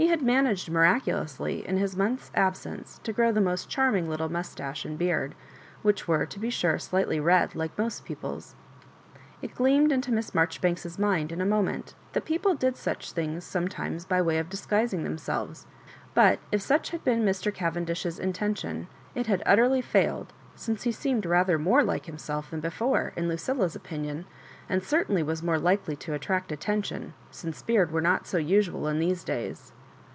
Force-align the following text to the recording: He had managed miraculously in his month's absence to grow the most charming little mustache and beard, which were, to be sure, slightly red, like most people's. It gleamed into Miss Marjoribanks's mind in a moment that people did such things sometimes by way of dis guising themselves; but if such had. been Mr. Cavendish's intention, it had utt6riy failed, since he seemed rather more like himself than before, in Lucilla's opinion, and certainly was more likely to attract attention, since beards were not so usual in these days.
He 0.00 0.06
had 0.06 0.22
managed 0.22 0.70
miraculously 0.70 1.66
in 1.66 1.76
his 1.76 1.96
month's 1.96 2.30
absence 2.32 3.00
to 3.02 3.12
grow 3.12 3.32
the 3.32 3.40
most 3.40 3.68
charming 3.68 4.08
little 4.08 4.28
mustache 4.30 4.84
and 4.84 4.96
beard, 4.96 5.34
which 5.82 6.06
were, 6.06 6.24
to 6.24 6.38
be 6.38 6.50
sure, 6.50 6.78
slightly 6.78 7.18
red, 7.18 7.56
like 7.56 7.76
most 7.76 8.04
people's. 8.04 8.54
It 9.42 9.56
gleamed 9.56 9.90
into 9.90 10.12
Miss 10.12 10.32
Marjoribanks's 10.36 11.00
mind 11.00 11.32
in 11.32 11.40
a 11.40 11.44
moment 11.44 11.96
that 12.12 12.24
people 12.26 12.54
did 12.54 12.76
such 12.76 13.10
things 13.10 13.42
sometimes 13.42 14.04
by 14.04 14.22
way 14.22 14.38
of 14.38 14.48
dis 14.48 14.66
guising 14.68 15.02
themselves; 15.02 15.66
but 16.14 16.38
if 16.52 16.62
such 16.62 16.90
had. 16.90 17.02
been 17.02 17.24
Mr. 17.24 17.52
Cavendish's 17.52 18.20
intention, 18.20 18.86
it 19.16 19.26
had 19.26 19.42
utt6riy 19.46 19.82
failed, 19.82 20.32
since 20.54 20.84
he 20.84 20.92
seemed 20.92 21.26
rather 21.26 21.58
more 21.58 21.82
like 21.82 22.06
himself 22.06 22.52
than 22.52 22.60
before, 22.60 23.12
in 23.16 23.28
Lucilla's 23.28 23.74
opinion, 23.74 24.26
and 24.68 24.84
certainly 24.84 25.24
was 25.24 25.42
more 25.42 25.58
likely 25.58 25.96
to 25.96 26.14
attract 26.14 26.52
attention, 26.52 27.14
since 27.32 27.60
beards 27.62 27.90
were 27.90 28.00
not 28.00 28.28
so 28.28 28.38
usual 28.38 28.86
in 28.86 29.00
these 29.00 29.24
days. 29.24 29.72